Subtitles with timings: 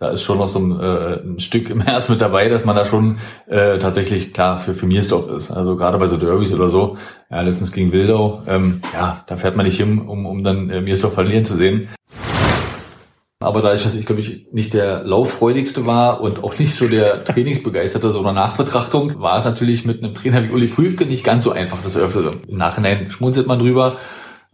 [0.00, 2.74] da ist schon noch so ein, äh, ein Stück im Herz mit dabei, dass man
[2.74, 5.50] da schon äh, tatsächlich klar für, für Miersdorf ist.
[5.50, 6.96] Also gerade bei so Derbys oder so,
[7.30, 10.80] ja, letztens gegen Wildau, ähm, ja, da fährt man nicht hin, um, um dann äh,
[10.80, 11.90] Miersdorf verlieren zu sehen.
[13.40, 16.88] Aber da ich, dass ich, glaube ich, nicht der Lauffreudigste war und auch nicht so
[16.88, 21.24] der Trainingsbegeisterte, so einer Nachbetrachtung, war es natürlich mit einem Trainer wie Uli Prüfke nicht
[21.24, 22.36] ganz so einfach, das Öftere.
[22.48, 23.96] Im Nachhinein schmunzelt man drüber,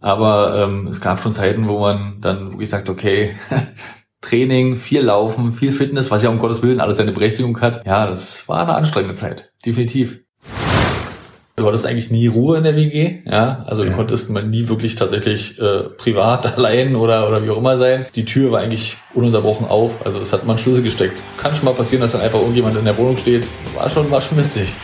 [0.01, 3.35] aber ähm, es gab schon Zeiten, wo man dann wirklich sagt, okay,
[4.21, 7.85] Training, viel Laufen, viel Fitness, was ja um Gottes Willen alles seine Berechtigung hat.
[7.85, 9.51] Ja, das war eine anstrengende Zeit.
[9.65, 10.21] Definitiv.
[11.55, 13.63] Du hattest eigentlich nie Ruhe in der WG, ja.
[13.65, 13.95] Also du ja.
[13.95, 18.05] konntest man nie wirklich tatsächlich äh, privat allein oder, oder wie auch immer sein.
[18.15, 20.05] Die Tür war eigentlich ununterbrochen auf.
[20.05, 21.19] Also es hat man Schlüssel gesteckt.
[21.37, 23.47] Kann schon mal passieren, dass dann einfach irgendjemand in der Wohnung steht.
[23.75, 24.75] War schon, war schon witzig.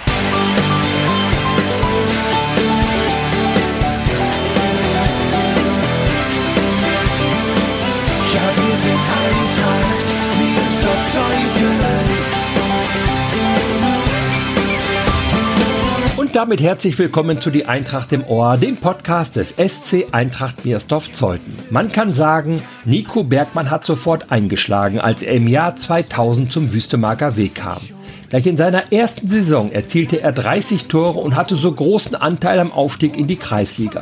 [16.34, 21.54] Damit herzlich willkommen zu Die Eintracht im Ohr, dem Podcast des SC Eintracht Miersdorf-Zeuthen.
[21.70, 27.36] Man kann sagen, Nico Bergmann hat sofort eingeschlagen, als er im Jahr 2000 zum Wüstemarker
[27.36, 27.78] Weg kam.
[28.30, 32.72] Gleich in seiner ersten Saison erzielte er 30 Tore und hatte so großen Anteil am
[32.72, 34.02] Aufstieg in die Kreisliga.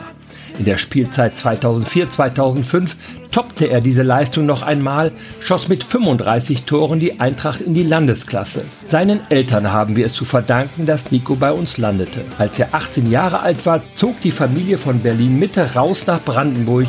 [0.59, 2.91] In der Spielzeit 2004-2005
[3.31, 8.65] toppte er diese Leistung noch einmal, schoss mit 35 Toren die Eintracht in die Landesklasse.
[8.87, 12.21] Seinen Eltern haben wir es zu verdanken, dass Nico bei uns landete.
[12.37, 16.87] Als er 18 Jahre alt war, zog die Familie von Berlin Mitte raus nach Brandenburg.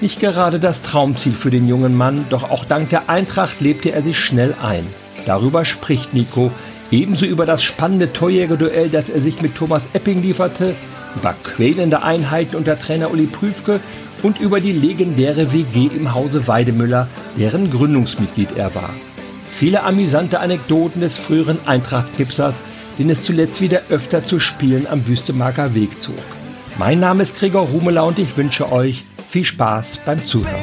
[0.00, 4.02] Nicht gerade das Traumziel für den jungen Mann, doch auch dank der Eintracht lebte er
[4.02, 4.84] sich schnell ein.
[5.24, 6.50] Darüber spricht Nico,
[6.90, 10.74] ebenso über das spannende Torjägerduell, das er sich mit Thomas Epping lieferte,
[11.16, 13.80] über quälende Einheiten unter Trainer Uli Prüfke
[14.22, 18.90] und über die legendäre WG im Hause Weidemüller, deren Gründungsmitglied er war.
[19.56, 22.60] Viele amüsante Anekdoten des früheren Eintracht-Gipsers,
[22.98, 26.14] den es zuletzt wieder öfter zu Spielen am Wüstemarker Weg zog.
[26.78, 30.54] Mein Name ist Gregor Rumela und ich wünsche euch viel Spaß beim Zuhören.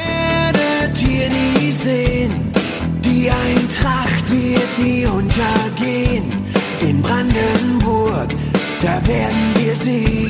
[3.05, 6.31] Die Eintracht wird nie untergehen
[6.81, 8.29] in Brandenburg
[8.81, 10.20] da werden wir siegen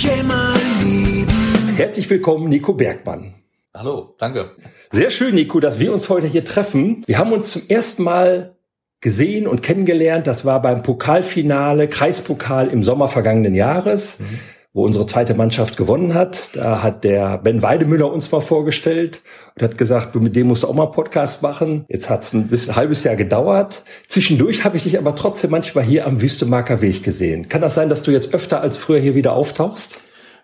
[0.00, 1.76] dich immer lieben.
[1.76, 3.34] Herzlich willkommen, Nico Bergmann.
[3.74, 4.56] Hallo, danke.
[4.90, 7.02] Sehr schön, Nico, dass wir uns heute hier treffen.
[7.06, 8.56] Wir haben uns zum ersten Mal
[9.00, 10.26] gesehen und kennengelernt.
[10.26, 14.20] Das war beim Pokalfinale, Kreispokal im Sommer vergangenen Jahres.
[14.20, 14.38] Mhm
[14.72, 16.50] wo unsere zweite Mannschaft gewonnen hat.
[16.54, 19.22] Da hat der Ben Weidemüller uns mal vorgestellt
[19.56, 21.84] und hat gesagt, du mit dem musst du auch mal Podcast machen.
[21.88, 23.82] Jetzt hat es ein, ein, halbes Jahr gedauert.
[24.06, 27.48] Zwischendurch habe ich dich aber trotzdem manchmal hier am Wüstemarker Weg gesehen.
[27.48, 30.00] Kann das sein, dass du jetzt öfter als früher hier wieder auftauchst?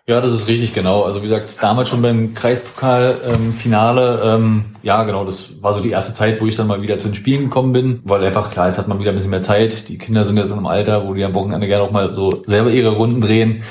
[0.09, 1.03] Ja, das ist richtig, genau.
[1.03, 5.91] Also wie gesagt, damals schon beim Kreispokal-Finale, ähm, ähm, ja genau, das war so die
[5.91, 8.67] erste Zeit, wo ich dann mal wieder zu den Spielen gekommen bin, weil einfach klar,
[8.67, 9.89] jetzt hat man wieder ein bisschen mehr Zeit.
[9.89, 12.41] Die Kinder sind jetzt in einem Alter, wo die am Wochenende gerne auch mal so
[12.45, 13.63] selber ihre Runden drehen.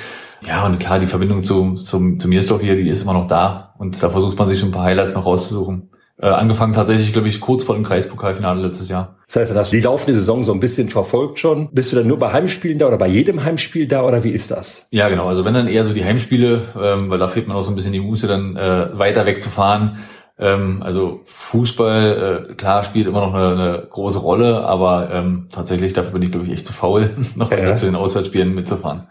[0.46, 3.74] Ja, und klar, die Verbindung zu, zum, zum Miersdorf hier, die ist immer noch da.
[3.78, 5.90] Und da versucht man sich schon ein paar Highlights noch rauszusuchen.
[6.18, 9.16] Äh, angefangen tatsächlich, glaube ich, kurz vor dem Kreispokalfinale letztes Jahr.
[9.26, 11.68] Das heißt, hast du die laufende Saison so ein bisschen verfolgt schon.
[11.72, 14.50] Bist du dann nur bei Heimspielen da oder bei jedem Heimspiel da oder wie ist
[14.50, 14.88] das?
[14.92, 15.28] Ja, genau.
[15.28, 17.74] Also wenn dann eher so die Heimspiele, ähm, weil da fehlt man auch so ein
[17.74, 19.98] bisschen die Muße, dann äh, weiter wegzufahren.
[20.38, 25.94] Ähm, also Fußball, äh, klar, spielt immer noch eine, eine große Rolle, aber ähm, tatsächlich
[25.94, 27.74] dafür bin ich, glaube ich, echt zu faul, noch ja.
[27.74, 29.08] zu den Auswärtsspielen mitzufahren.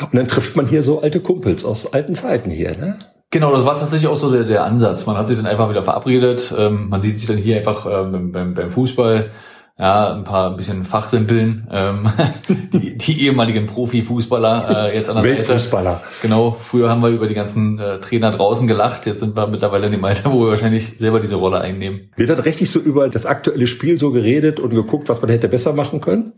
[0.00, 2.98] Und dann trifft man hier so alte Kumpels aus alten Zeiten hier, ne?
[3.30, 5.06] Genau, das war tatsächlich auch so der, der Ansatz.
[5.06, 6.54] Man hat sich dann einfach wieder verabredet.
[6.56, 9.30] Ähm, man sieht sich dann hier einfach ähm, beim, beim Fußball
[9.78, 11.68] ja, ein paar ein bisschen Fachsimpeln.
[11.70, 12.08] Ähm,
[12.72, 16.00] die, die ehemaligen Profifußballer äh, jetzt an der Weltfußballer.
[16.02, 16.22] Seite.
[16.22, 19.86] Genau, früher haben wir über die ganzen äh, Trainer draußen gelacht, jetzt sind wir mittlerweile
[19.86, 22.08] in dem Alter, wo wir wahrscheinlich selber diese Rolle einnehmen.
[22.16, 25.48] Wird dann richtig so über das aktuelle Spiel so geredet und geguckt, was man hätte
[25.48, 26.32] besser machen können?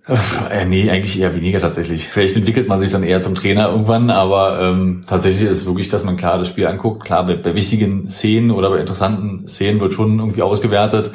[0.51, 2.09] Äh, nee, eigentlich eher weniger tatsächlich.
[2.09, 5.89] Vielleicht entwickelt man sich dann eher zum Trainer irgendwann, aber ähm, tatsächlich ist es wirklich,
[5.89, 7.05] dass man klar das Spiel anguckt.
[7.05, 11.13] Klar, bei, bei wichtigen Szenen oder bei interessanten Szenen wird schon irgendwie ausgewertet.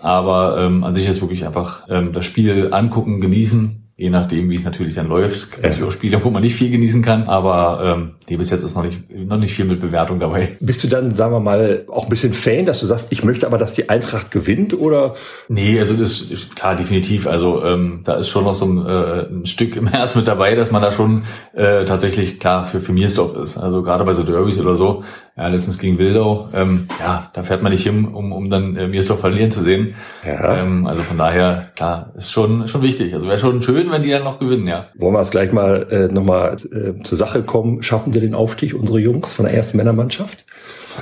[0.00, 4.54] Aber ähm, an sich ist wirklich einfach ähm, das Spiel angucken, genießen, je nachdem, wie
[4.54, 5.36] es natürlich dann läuft.
[5.36, 8.50] Es gibt natürlich auch Spiele, wo man nicht viel genießen kann, aber ähm, nee, bis
[8.50, 10.56] jetzt ist noch nicht, noch nicht viel mit Bewertung dabei.
[10.60, 13.44] Bist du dann, sagen wir mal, auch ein bisschen Fan, dass du sagst, ich möchte
[13.44, 15.16] aber, dass die Eintracht gewinnt oder?
[15.48, 17.26] Nee, also das ist klar, definitiv.
[17.26, 20.54] Also ähm, da ist schon noch so ein, äh, ein Stück im Herz mit dabei,
[20.54, 21.24] dass man da schon
[21.54, 23.58] äh, tatsächlich klar für, für Miersdorf ist.
[23.58, 25.02] Also gerade bei so Derbys oder so,
[25.38, 26.48] Ja, letztens gegen Wildau.
[26.52, 29.94] Ähm, ja, da fährt man nicht hin, um, um dann äh, Mirsdorf verlieren zu sehen.
[30.26, 30.58] Ja.
[30.58, 33.14] Ähm, also von daher, klar, ist schon, schon wichtig.
[33.14, 34.88] Also wäre schon schön, wenn die dann noch gewinnen, ja.
[34.96, 37.84] Wollen wir es gleich mal äh, nochmal äh, zur Sache kommen.
[37.84, 40.44] Schaffen sie den Aufstieg, unsere Jungs von der ersten Männermannschaft?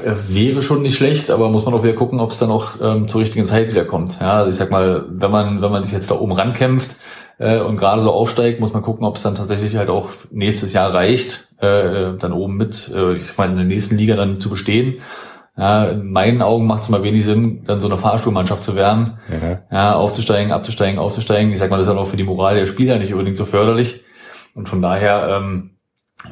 [0.04, 2.72] Äh, wäre schon nicht schlecht, aber muss man auch wieder gucken, ob es dann auch
[2.82, 4.20] ähm, zur richtigen Zeit wieder kommt.
[4.20, 6.90] Ja, also ich sag mal, wenn man, wenn man sich jetzt da oben rankämpft,
[7.38, 10.72] äh, und gerade so aufsteigt, muss man gucken, ob es dann tatsächlich halt auch nächstes
[10.72, 14.40] Jahr reicht, äh, dann oben mit, äh, ich sag mal, in der nächsten Liga dann
[14.40, 14.96] zu bestehen.
[15.56, 19.18] Ja, in meinen Augen macht es mal wenig Sinn, dann so eine Fahrstuhlmannschaft zu werden.
[19.30, 19.62] Ja.
[19.70, 21.50] ja, aufzusteigen, abzusteigen, aufzusteigen.
[21.52, 23.46] Ich sag mal, das ist halt auch für die Moral der Spieler nicht unbedingt so
[23.46, 24.04] förderlich.
[24.54, 25.70] Und von daher, ähm,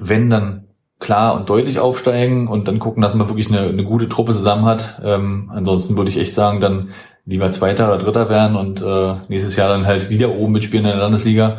[0.01, 0.65] wenn dann
[0.99, 4.65] klar und deutlich aufsteigen und dann gucken, dass man wirklich eine, eine gute Truppe zusammen
[4.65, 5.01] hat.
[5.05, 6.91] Ähm, ansonsten würde ich echt sagen, dann
[7.27, 10.93] lieber Zweiter oder Dritter werden und äh, nächstes Jahr dann halt wieder oben mitspielen in
[10.93, 11.59] der Landesliga,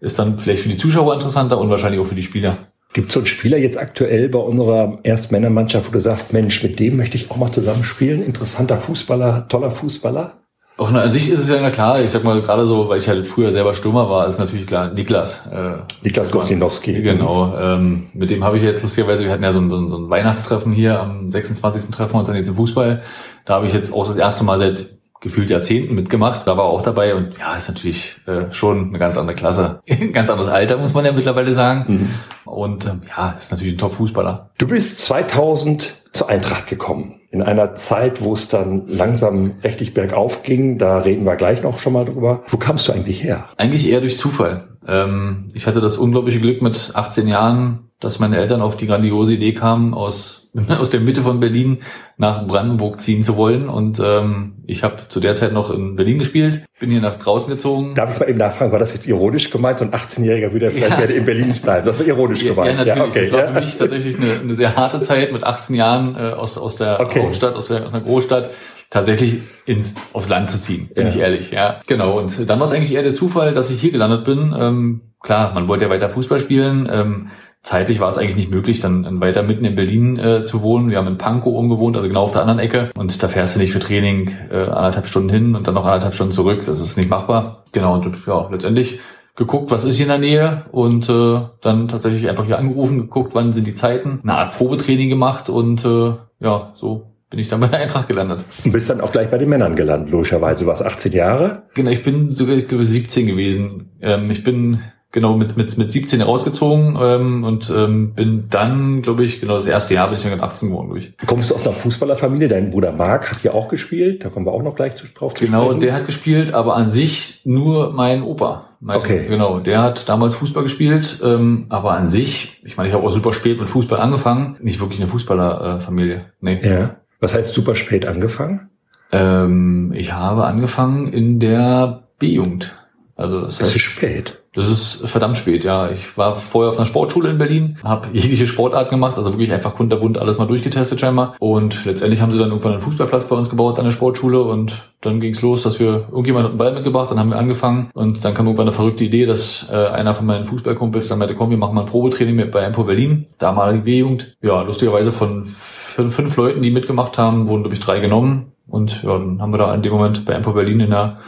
[0.00, 2.56] ist dann vielleicht für die Zuschauer interessanter und wahrscheinlich auch für die Spieler.
[2.96, 6.80] Gibt es so einen Spieler jetzt aktuell bei unserer Erstmännermannschaft, wo du sagst, Mensch, mit
[6.80, 8.22] dem möchte ich auch mal zusammenspielen?
[8.22, 10.38] Interessanter Fußballer, toller Fußballer?
[10.78, 13.26] Auch an sich ist es ja klar, ich sag mal gerade so, weil ich halt
[13.26, 15.46] früher selber Stürmer war, ist natürlich klar Niklas.
[15.48, 17.02] Äh, Niklas Gostinowski.
[17.02, 19.88] Genau, ähm, mit dem habe ich jetzt lustigerweise, wir hatten ja so ein, so, ein,
[19.88, 21.90] so ein Weihnachtstreffen hier, am 26.
[21.90, 23.02] treffen wir uns dann jetzt im Fußball.
[23.44, 26.82] Da habe ich jetzt auch das erste Mal seit gefühlt Jahrzehnten mitgemacht, da war auch
[26.82, 29.80] dabei und ja, ist natürlich äh, schon eine ganz andere Klasse.
[29.88, 31.84] Ein ganz anderes Alter, muss man ja mittlerweile sagen.
[31.88, 32.10] Mhm.
[32.44, 34.50] Und ähm, ja, ist natürlich ein Top-Fußballer.
[34.58, 37.20] Du bist 2000 zur Eintracht gekommen.
[37.30, 41.80] In einer Zeit, wo es dann langsam richtig bergauf ging, da reden wir gleich noch
[41.80, 42.42] schon mal drüber.
[42.46, 43.46] Wo kamst du eigentlich her?
[43.56, 44.68] Eigentlich eher durch Zufall.
[44.86, 49.34] Ähm, ich hatte das unglaubliche Glück mit 18 Jahren dass meine Eltern auf die grandiose
[49.34, 51.78] Idee kamen, aus, aus der Mitte von Berlin
[52.18, 53.68] nach Brandenburg ziehen zu wollen.
[53.68, 57.50] Und ähm, ich habe zu der Zeit noch in Berlin gespielt, bin hier nach draußen
[57.50, 57.94] gezogen.
[57.94, 59.78] Darf ich mal eben nachfragen, war das jetzt ironisch gemeint?
[59.78, 60.98] So ein 18-Jähriger würde vielleicht ja.
[60.98, 61.86] gerne in Berlin bleiben.
[61.86, 62.80] Das war ironisch ja, gemeint.
[62.84, 62.98] Ja, natürlich.
[62.98, 63.20] Ja, okay.
[63.22, 66.58] Das war für mich tatsächlich eine, eine sehr harte Zeit mit 18 Jahren äh, aus,
[66.58, 67.22] aus der okay.
[67.22, 68.50] Hauptstadt, aus, der, aus einer Großstadt
[68.90, 71.12] tatsächlich ins aufs Land zu ziehen, bin ja.
[71.12, 71.50] ich ehrlich.
[71.50, 72.18] Ja, genau.
[72.18, 74.54] Und dann war es eigentlich eher der Zufall, dass ich hier gelandet bin.
[74.58, 76.88] Ähm, klar, man wollte ja weiter Fußball spielen.
[76.90, 77.28] Ähm,
[77.66, 80.88] zeitlich war es eigentlich nicht möglich, dann, dann weiter mitten in Berlin äh, zu wohnen.
[80.88, 82.90] Wir haben in Pankow umgewohnt, also genau auf der anderen Ecke.
[82.96, 86.14] Und da fährst du nicht für Training äh, anderthalb Stunden hin und dann noch anderthalb
[86.14, 86.64] Stunden zurück.
[86.64, 87.64] Das ist nicht machbar.
[87.72, 89.00] Genau, und ja, letztendlich
[89.34, 93.34] geguckt, was ist hier in der Nähe und äh, dann tatsächlich einfach hier angerufen, geguckt,
[93.34, 97.60] wann sind die Zeiten, eine Art Probetraining gemacht und äh, ja, so bin ich dann
[97.60, 98.44] bei der Eintracht gelandet.
[98.64, 100.60] Und bist dann auch gleich bei den Männern gelandet, logischerweise.
[100.60, 101.64] Du warst 18 Jahre?
[101.74, 103.90] Genau, ich bin sogar, ich glaube, 17 gewesen.
[104.00, 109.24] Ähm, ich bin genau mit mit mit 17 rausgezogen ähm, und ähm, bin dann, glaube
[109.24, 111.16] ich, genau das erste Jahr bin ich dann 18 geworden, glaube ich.
[111.26, 112.48] Kommst du aus einer Fußballerfamilie?
[112.48, 114.24] Dein Bruder Marc hat ja auch gespielt.
[114.24, 115.80] Da kommen wir auch noch gleich drauf zu Genau, sprechen.
[115.80, 118.70] der hat gespielt, aber an sich nur mein Opa.
[118.80, 119.24] Mein, okay.
[119.26, 123.10] Genau, der hat damals Fußball gespielt, ähm, aber an sich, ich meine, ich habe auch
[123.10, 126.26] super spät mit Fußball angefangen, nicht wirklich eine Fußballerfamilie.
[126.40, 126.60] nee.
[126.62, 126.96] Ja.
[127.20, 128.68] Was heißt super spät angefangen?
[129.12, 132.76] Ähm, ich habe angefangen in der B-Jugend.
[133.16, 134.42] Also das, das heißt, ist spät.
[134.56, 135.90] Das ist verdammt spät, ja.
[135.90, 139.74] Ich war vorher auf einer Sportschule in Berlin, habe jegliche Sportart gemacht, also wirklich einfach
[139.74, 141.36] kunterbunt alles mal durchgetestet scheinbar.
[141.38, 144.90] Und letztendlich haben sie dann irgendwann einen Fußballplatz bei uns gebaut an der Sportschule und
[145.02, 147.90] dann ging es los, dass wir irgendjemand hat einen Ball mitgebracht, dann haben wir angefangen
[147.92, 151.34] und dann kam irgendwann eine verrückte Idee, dass äh, einer von meinen Fußballkumpels dann meinte,
[151.34, 154.38] komm, wir machen mal ein Probetraining mit bei Empo Berlin, damalige B-Jugend.
[154.40, 159.02] Ja, lustigerweise von fünf, fünf Leuten, die mitgemacht haben, wurden glaube ich drei genommen und
[159.02, 161.18] ja, dann haben wir da in dem Moment bei Empo Berlin in der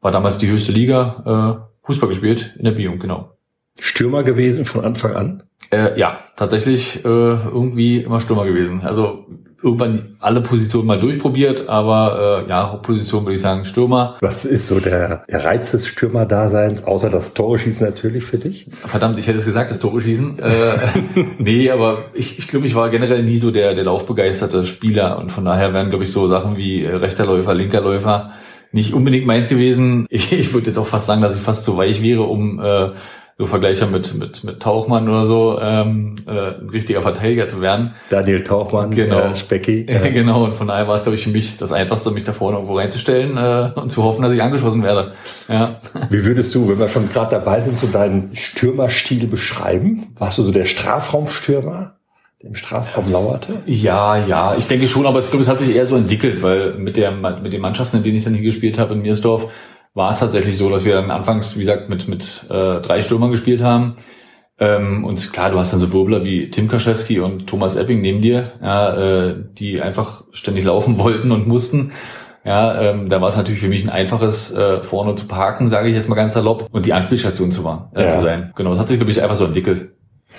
[0.00, 3.30] war damals die höchste Liga, äh, Fußball gespielt in der Biung, genau.
[3.78, 5.42] Stürmer gewesen von Anfang an?
[5.70, 8.82] Äh, ja, tatsächlich äh, irgendwie immer Stürmer gewesen.
[8.82, 9.26] Also
[9.62, 14.16] irgendwann alle Positionen mal durchprobiert, aber äh, ja, Hauptposition würde ich sagen Stürmer.
[14.20, 18.68] Was ist so der, der Reiz des Stürmerdaseins, außer das Tore schießen natürlich für dich?
[18.84, 20.38] Verdammt, ich hätte es gesagt, das Tore schießen.
[20.38, 25.18] Äh, nee, aber ich, ich glaube, ich war generell nie so der, der laufbegeisterte Spieler
[25.18, 28.32] und von daher wären, glaube ich, so Sachen wie äh, rechter Läufer, linker Läufer
[28.74, 30.06] nicht unbedingt meins gewesen.
[30.14, 32.90] Ich, ich würde jetzt auch fast sagen, dass ich fast zu weich wäre, um äh,
[33.36, 37.94] so Vergleicher mit, mit, mit Tauchmann oder so, ähm, äh, ein richtiger Verteidiger zu werden.
[38.10, 39.30] Daniel Tauchmann, genau.
[39.30, 39.86] Äh, Specki.
[39.88, 40.08] Ja.
[40.08, 42.58] genau, und von daher war es, glaube ich, für mich das Einfachste, mich da vorne
[42.58, 45.14] irgendwo reinzustellen äh, und zu hoffen, dass ich angeschossen werde.
[45.48, 45.80] Ja.
[46.10, 50.14] Wie würdest du, wenn wir schon gerade dabei sind, so deinen Stürmerstil beschreiben?
[50.16, 51.93] Warst du so der Strafraumstürmer?
[52.44, 53.62] Im Strafraum lauerte?
[53.66, 56.74] Ja, ja, ich denke schon, aber ich glaube, es hat sich eher so entwickelt, weil
[56.74, 59.50] mit der mit den Mannschaften, in denen ich dann hier gespielt habe in Miersdorf,
[59.94, 63.30] war es tatsächlich so, dass wir dann anfangs, wie gesagt, mit mit äh, drei Stürmern
[63.30, 63.96] gespielt haben.
[64.58, 68.20] Ähm, und klar, du hast dann so Wirbler wie Tim Kaschewski und Thomas Epping neben
[68.20, 68.96] dir, ja,
[69.28, 71.92] äh, die einfach ständig laufen wollten und mussten.
[72.44, 75.88] Ja, ähm, da war es natürlich für mich ein einfaches, äh, vorne zu parken, sage
[75.88, 78.10] ich jetzt mal ganz salopp, und die Anspielstation zu, war, äh, ja.
[78.10, 78.52] zu sein.
[78.54, 79.92] Genau, das hat sich, glaube ich, einfach so entwickelt.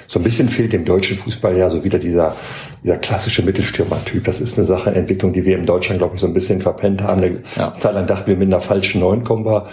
[0.07, 2.35] So ein bisschen fehlt dem deutschen Fußball ja so wieder dieser,
[2.83, 4.23] dieser klassische Mittelstürmer-Typ.
[4.25, 7.01] Das ist eine Sache, Entwicklung, die wir in Deutschland, glaube ich, so ein bisschen verpennt
[7.01, 7.21] haben.
[7.21, 7.73] Eine ja.
[7.73, 9.67] Zeit lang dachten wir, mit einer falschen Neun kommen wir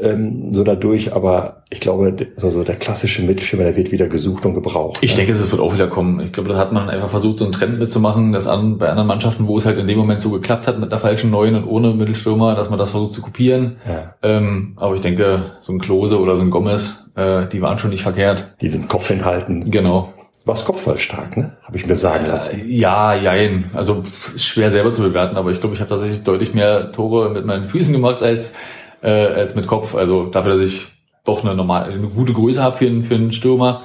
[0.00, 4.46] ähm, so dadurch, aber ich glaube, so, so der klassische Mittelstürmer, der wird wieder gesucht
[4.46, 4.98] und gebraucht.
[5.00, 5.24] Ich ne?
[5.24, 6.20] denke, das wird auch wieder kommen.
[6.20, 9.08] Ich glaube, das hat man einfach versucht, so einen Trend mitzumachen, dass an, bei anderen
[9.08, 11.64] Mannschaften, wo es halt in dem Moment so geklappt hat mit einer falschen Neuen und
[11.64, 13.76] ohne Mittelstürmer, dass man das versucht zu kopieren.
[13.88, 14.14] Ja.
[14.22, 17.90] Ähm, aber ich denke, so ein Klose oder so ein Gomez, äh, die waren schon
[17.90, 18.54] nicht verkehrt.
[18.60, 19.70] Die den Kopf hinhalten.
[19.70, 20.12] Genau.
[20.44, 21.56] Was kopfballstark, ne?
[21.62, 22.62] Habe ich mir sagen lassen.
[22.68, 23.70] Ja, jein.
[23.74, 24.02] Also
[24.36, 27.66] schwer selber zu bewerten, aber ich glaube, ich habe tatsächlich deutlich mehr Tore mit meinen
[27.66, 28.54] Füßen gemacht als
[29.02, 29.94] äh, als mit Kopf.
[29.94, 30.86] Also dafür, dass ich
[31.24, 33.82] doch eine normale, eine gute Größe habe für, einen für einen Stürmer,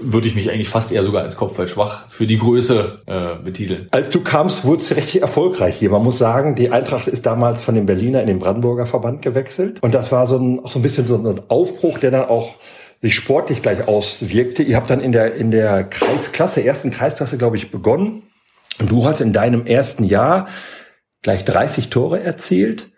[0.00, 3.88] würde ich mich eigentlich fast eher sogar als Kopfball schwach für die Größe äh, betiteln.
[3.90, 5.90] Als du kamst, wurde es richtig erfolgreich hier.
[5.90, 9.82] Man muss sagen, die Eintracht ist damals von dem Berliner in den Brandenburger Verband gewechselt.
[9.82, 12.54] Und das war so ein, auch so ein bisschen so ein Aufbruch, der dann auch
[13.00, 14.62] sich sportlich gleich auswirkte.
[14.62, 18.22] Ihr habt dann in der, in der Kreisklasse, ersten Kreisklasse, glaube ich, begonnen.
[18.80, 20.48] Und du hast in deinem ersten Jahr
[21.22, 22.90] gleich 30 Tore erzielt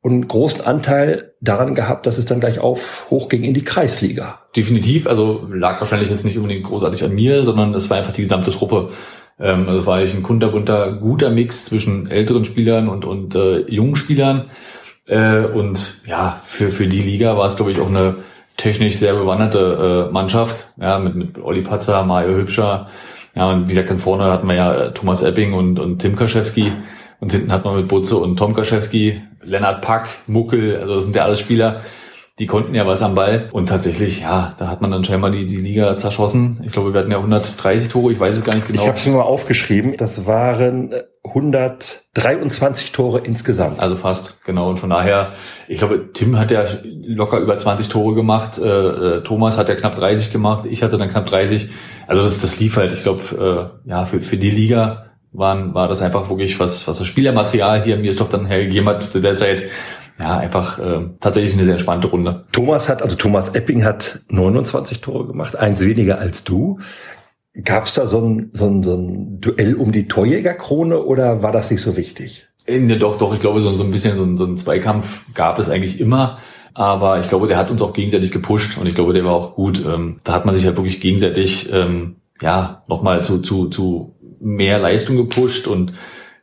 [0.00, 4.40] und einen großen Anteil daran gehabt, dass es dann gleich auf hochging in die Kreisliga.
[4.56, 8.22] Definitiv, also lag wahrscheinlich jetzt nicht unbedingt großartig an mir, sondern es war einfach die
[8.22, 8.90] gesamte Truppe.
[9.38, 13.60] Ähm, also es war eigentlich ein kunterbunter, guter Mix zwischen älteren Spielern und, und äh,
[13.70, 14.50] jungen Spielern.
[15.06, 18.16] Äh, und ja, für, für die Liga war es, glaube ich, auch eine
[18.62, 22.88] technisch sehr bewanderte äh, Mannschaft, ja, mit, mit Olli Patzer, Mario Hübscher.
[23.34, 26.14] Ja, und wie gesagt, dann vorne hatten wir ja äh, Thomas Epping und, und Tim
[26.14, 26.70] Kaschewski.
[27.18, 31.16] Und hinten hat man mit Butze und Tom Kaschewski, Lennart Pack, Muckel, also das sind
[31.16, 31.80] ja alles Spieler,
[32.38, 33.50] die konnten ja was am Ball.
[33.52, 36.62] Und tatsächlich, ja, da hat man dann scheinbar die, die Liga zerschossen.
[36.64, 38.82] Ich glaube, wir hatten ja 130 Tore, ich weiß es gar nicht genau.
[38.82, 39.96] Ich habe es nur mal aufgeschrieben.
[39.98, 43.80] Das waren 123 Tore insgesamt.
[43.80, 44.70] Also fast, genau.
[44.70, 45.32] Und von daher,
[45.68, 48.58] ich glaube, Tim hat ja locker über 20 Tore gemacht.
[48.58, 50.64] Äh, äh, Thomas hat ja knapp 30 gemacht.
[50.66, 51.68] Ich hatte dann knapp 30.
[52.06, 55.88] Also das, das lief halt, ich glaube, äh, ja, für, für die Liga waren, war
[55.88, 59.36] das einfach wirklich was, was das Spielermaterial hier in Mirsdorf dann hergegeben hat zu der
[59.36, 59.64] Zeit.
[60.22, 62.44] Ja, einfach äh, tatsächlich eine sehr entspannte Runde.
[62.52, 66.78] Thomas hat, also Thomas Epping hat 29 Tore gemacht, eins weniger als du.
[67.64, 71.50] Gab es da so ein, so, ein, so ein Duell um die Torjägerkrone oder war
[71.50, 72.46] das nicht so wichtig?
[72.68, 75.58] Ja, doch, doch, ich glaube, so, so ein bisschen so ein, so ein Zweikampf gab
[75.58, 76.38] es eigentlich immer.
[76.72, 79.56] Aber ich glaube, der hat uns auch gegenseitig gepusht und ich glaube, der war auch
[79.56, 79.84] gut.
[79.84, 84.78] Ähm, da hat man sich halt wirklich gegenseitig ähm, ja nochmal zu, zu, zu mehr
[84.78, 85.94] Leistung gepusht und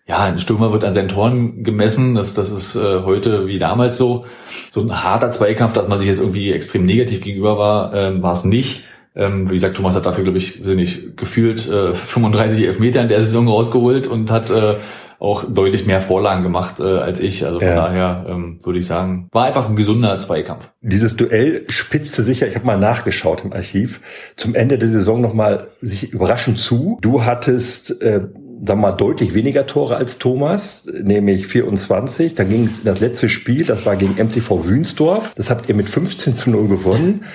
[0.09, 2.15] ja, ein Stürmer wird an seinen Toren gemessen.
[2.15, 4.25] Das, das ist äh, heute wie damals so.
[4.71, 8.33] So ein harter Zweikampf, dass man sich jetzt irgendwie extrem negativ gegenüber war, ähm, war
[8.33, 8.85] es nicht.
[9.15, 13.07] Ähm, wie gesagt, Thomas hat dafür, glaube ich, sind nicht gefühlt äh, 35 Elfmeter in
[13.07, 14.75] der Saison rausgeholt und hat äh,
[15.19, 17.45] auch deutlich mehr Vorlagen gemacht äh, als ich.
[17.45, 17.75] Also von ja.
[17.75, 20.71] daher ähm, würde ich sagen, war einfach ein gesunder Zweikampf.
[20.81, 24.01] Dieses Duell spitzte sicher, ich habe mal nachgeschaut im Archiv,
[24.37, 26.97] zum Ende der Saison nochmal sich überraschend zu.
[27.01, 28.21] Du hattest äh,
[28.61, 32.35] dann mal deutlich weniger Tore als Thomas, nämlich 24.
[32.35, 35.33] Da ging es in das letzte Spiel, das war gegen MTV Wünsdorf.
[35.35, 37.25] Das habt ihr mit 15 zu 0 gewonnen.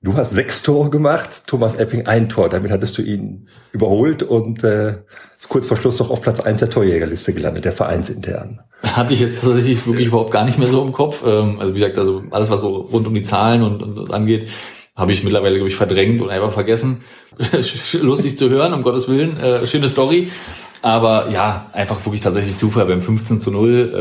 [0.00, 2.48] Du hast sechs Tore gemacht, Thomas Epping ein Tor.
[2.48, 4.98] Damit hattest du ihn überholt und äh,
[5.48, 8.60] kurz vor Schluss doch auf Platz eins der Torjägerliste gelandet, der vereinsintern.
[8.82, 11.24] Hatte ich jetzt tatsächlich wirklich überhaupt gar nicht mehr so im Kopf.
[11.26, 14.48] Ähm, also wie gesagt, also alles, was so rund um die Zahlen und, und angeht,
[14.98, 17.02] habe ich mittlerweile, glaube ich, verdrängt und einfach vergessen.
[18.02, 19.40] Lustig zu hören, um Gottes Willen.
[19.40, 20.30] Äh, schöne Story.
[20.82, 23.92] Aber ja, einfach wirklich tatsächlich Zufall beim 15 zu 0.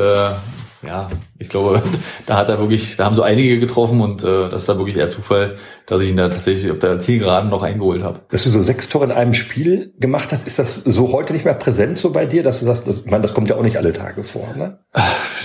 [0.86, 1.82] Ja, ich glaube,
[2.26, 4.98] da hat er wirklich, da haben so einige getroffen und äh, das ist da wirklich
[4.98, 5.58] eher Zufall,
[5.88, 8.22] dass ich ihn da tatsächlich auf der Zielgeraden noch eingeholt habe.
[8.30, 11.46] Dass du so sechs Tore in einem Spiel gemacht hast, ist das so heute nicht
[11.46, 13.64] mehr präsent so bei dir, dass du sagst, das, ich meine, das kommt ja auch
[13.64, 14.80] nicht alle Tage vor, ne?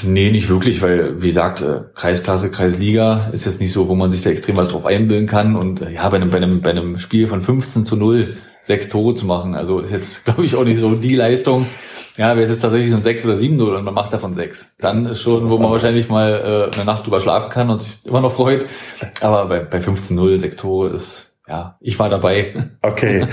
[0.03, 4.12] Nee, nicht wirklich, weil, wie gesagt, äh, Kreisklasse, Kreisliga ist jetzt nicht so, wo man
[4.12, 6.71] sich da extrem was drauf einbilden kann und äh, ja, bei einem, bei einem, bei
[6.71, 10.57] einem Spiel von 15 zu 0 sechs Tore zu machen, also ist jetzt, glaube ich,
[10.57, 11.66] auch nicht so die Leistung,
[12.16, 14.35] ja, wäre es jetzt tatsächlich so ein 6 oder 7 0 und man macht davon
[14.35, 14.76] 6.
[14.78, 18.04] Dann ist schon, wo man wahrscheinlich mal äh, eine Nacht drüber schlafen kann und sich
[18.04, 18.66] immer noch freut.
[19.23, 22.54] Aber bei, bei 15-0, 6 Tore ist, ja, ich war dabei.
[22.83, 23.26] Okay.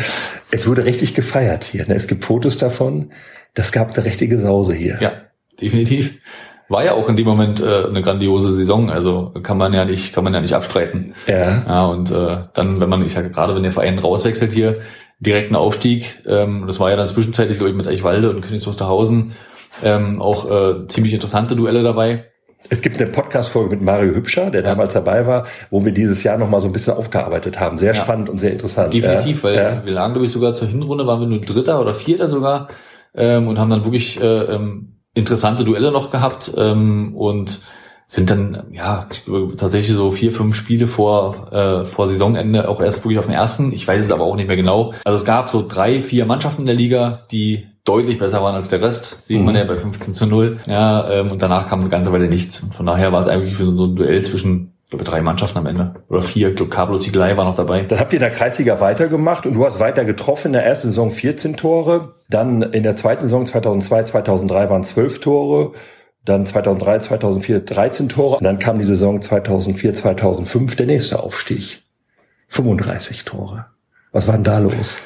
[0.51, 1.87] Es wurde richtig gefeiert hier.
[1.87, 1.95] Ne?
[1.95, 3.11] Es gibt Fotos davon.
[3.53, 4.97] Das gab eine richtige Sause hier.
[5.01, 5.11] Ja,
[5.59, 6.17] definitiv.
[6.69, 10.13] War ja auch in dem Moment äh, eine grandiose Saison, also kann man ja nicht,
[10.13, 11.15] kann man ja nicht abstreiten.
[11.25, 11.63] Ja.
[11.65, 14.81] Ja, und äh, dann, wenn man, ich sage gerade, wenn der Verein rauswechselt hier,
[15.19, 16.23] direkten Aufstieg.
[16.25, 19.33] Ähm, das war ja dann zwischenzeitlich, glaube ich, mit Eichwalde und Königs Wusterhausen
[19.83, 22.25] ähm, auch äh, ziemlich interessante Duelle dabei.
[22.69, 24.69] Es gibt eine Podcast-Folge mit Mario Hübscher, der ja.
[24.69, 27.77] damals dabei war, wo wir dieses Jahr nochmal so ein bisschen aufgearbeitet haben.
[27.77, 28.01] Sehr ja.
[28.01, 28.93] spannend und sehr interessant.
[28.93, 29.85] Definitiv, weil ja.
[29.85, 32.67] wir lagen, glaube ich, sogar zur Hinrunde, waren wir nur Dritter oder Vierter sogar
[33.15, 36.51] ähm, und haben dann wirklich äh, ähm, interessante Duelle noch gehabt.
[36.57, 37.61] Ähm, und
[38.09, 39.07] sind dann ja
[39.55, 43.71] tatsächlich so vier, fünf Spiele vor, äh, vor Saisonende auch erst wirklich auf den ersten.
[43.71, 44.93] Ich weiß es aber auch nicht mehr genau.
[45.05, 48.69] Also es gab so drei, vier Mannschaften in der Liga, die deutlich besser waren als
[48.69, 49.27] der Rest.
[49.27, 49.45] Sieht mhm.
[49.45, 50.57] man ja bei 15 zu 0.
[50.65, 52.63] Ja, ähm, und danach kam eine ganze Weile nichts.
[52.63, 55.21] Und von daher war es eigentlich für so, so ein Duell zwischen ich glaube, drei
[55.21, 55.93] Mannschaften am Ende.
[56.09, 56.49] Oder vier.
[56.49, 57.83] Ich glaube, Cablo Ziegelei war noch dabei.
[57.83, 60.47] Dann habt ihr in der Kreisliga weitergemacht und du hast weiter getroffen.
[60.47, 62.15] In der ersten Saison 14 Tore.
[62.27, 65.73] Dann in der zweiten Saison 2002, 2003 waren 12 Tore.
[66.25, 68.37] Dann 2003, 2004 13 Tore.
[68.37, 71.83] Und dann kam die Saison 2004, 2005, der nächste Aufstieg.
[72.49, 73.67] 35 Tore.
[74.11, 75.01] Was war denn da los?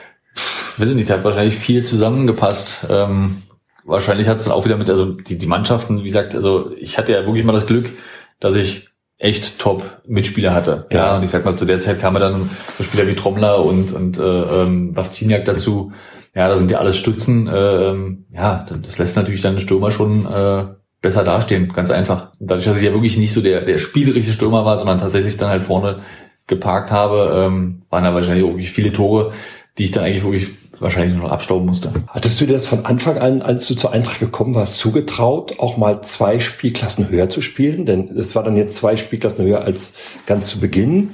[0.77, 2.88] Weiß ich nicht, hat wahrscheinlich viel zusammengepasst.
[2.89, 3.43] Ähm,
[3.84, 6.98] wahrscheinlich hat es dann auch wieder mit, also die, die Mannschaften, wie gesagt, also ich
[6.98, 7.91] hatte ja wirklich mal das Glück,
[8.39, 10.88] dass ich echt Top-Mitspieler hatte.
[10.89, 10.98] Ja.
[10.98, 11.17] ja.
[11.17, 14.17] und ich sag mal, zu der Zeit kamen dann so Spieler wie Trommler und, und
[14.17, 15.93] äh, ähm, Wawziniak dazu.
[16.36, 17.48] Ja, da sind ja alles Stützen.
[17.48, 20.65] Äh, ähm, ja, das lässt natürlich dann Stürmer schon äh,
[21.04, 22.30] besser dastehen, ganz einfach.
[22.40, 25.50] Dadurch, dass ich ja wirklich nicht so der, der spielerische Stürmer war, sondern tatsächlich dann
[25.50, 26.00] halt vorne
[26.48, 29.34] geparkt habe, ähm, waren da wahrscheinlich wirklich viele Tore,
[29.78, 30.48] die ich dann eigentlich wirklich
[30.80, 31.92] wahrscheinlich nur noch abstauben musste.
[32.08, 35.78] Hattest du dir das von Anfang an, als du zur Eintracht gekommen warst, zugetraut, auch
[35.78, 37.86] mal zwei Spielklassen höher zu spielen?
[37.86, 39.94] Denn es war dann jetzt zwei Spielklassen höher als
[40.26, 41.14] ganz zu Beginn.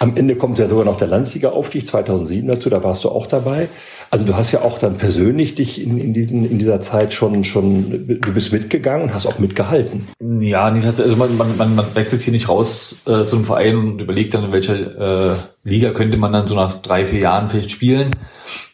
[0.00, 3.68] Am Ende kommt ja sogar noch der Landsliga-Aufstieg 2007 dazu, da warst du auch dabei.
[4.12, 7.44] Also du hast ja auch dann persönlich dich in, in, diesen, in dieser Zeit schon,
[7.44, 10.08] schon, du bist mitgegangen und hast auch mitgehalten.
[10.40, 14.34] Ja, also man, man, man, wechselt hier nicht raus äh, zu einem Verein und überlegt
[14.34, 18.10] dann, in welcher äh, Liga könnte man dann so nach drei, vier Jahren vielleicht spielen.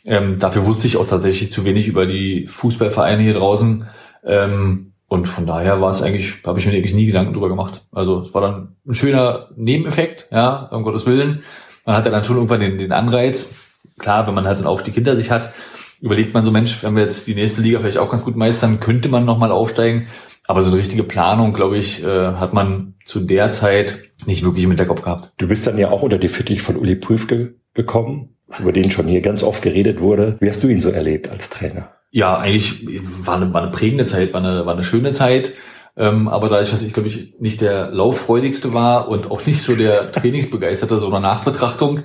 [0.07, 3.85] Ähm, dafür wusste ich auch tatsächlich zu wenig über die Fußballvereine hier draußen.
[4.25, 7.83] Ähm, und von daher war es eigentlich, habe ich mir eigentlich nie Gedanken drüber gemacht.
[7.93, 11.43] Also es war dann ein schöner Nebeneffekt, ja, um Gottes Willen.
[11.85, 13.55] Man hat ja dann schon irgendwann den, den Anreiz,
[13.99, 15.53] klar, wenn man halt so einen Aufstieg hinter sich hat,
[16.01, 18.81] überlegt man so, Mensch, wenn wir jetzt die nächste Liga vielleicht auch ganz gut meistern,
[18.81, 20.09] könnte man nochmal aufsteigen.
[20.47, 24.65] Aber so eine richtige Planung, glaube ich, äh, hat man zu der Zeit nicht wirklich
[24.65, 25.33] im Hinterkopf gehabt.
[25.39, 29.09] Du bist dann ja auch unter die Fittich von Uli Prüfke gekommen, über den schon
[29.09, 30.37] hier ganz oft geredet wurde.
[30.41, 31.91] Wie hast du ihn so erlebt als Trainer?
[32.11, 32.87] Ja, eigentlich
[33.25, 35.53] war eine, war eine prägende Zeit, war eine, war eine schöne Zeit.
[35.99, 39.75] Ähm, aber dadurch, dass ich, glaube ich, nicht der Lauffreudigste war und auch nicht so
[39.75, 42.03] der Trainingsbegeisterte, so einer Nachbetrachtung,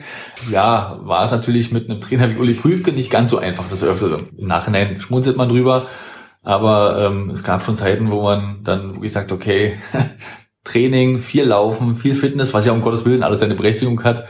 [0.50, 3.66] ja, war es natürlich mit einem Trainer wie Uli Prüfke nicht ganz so einfach.
[3.70, 5.88] Das öfter im Nachhinein schmunzelt man drüber.
[6.42, 9.74] Aber ähm, es gab schon Zeiten, wo man dann wirklich sagt, okay,
[10.64, 14.26] Training, viel Laufen, viel Fitness, was ja um Gottes Willen alles seine Berechtigung hat.